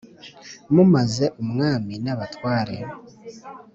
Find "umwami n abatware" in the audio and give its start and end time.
1.41-2.77